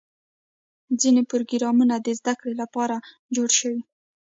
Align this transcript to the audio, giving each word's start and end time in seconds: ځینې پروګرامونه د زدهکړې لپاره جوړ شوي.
ځینې 1.01 1.21
پروګرامونه 1.31 1.95
د 1.99 2.07
زدهکړې 2.19 2.53
لپاره 2.61 2.95
جوړ 3.35 3.49
شوي. 3.59 3.81